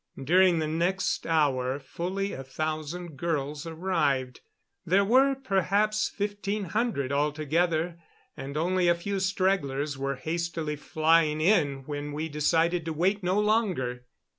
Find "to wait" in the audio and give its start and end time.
12.85-13.21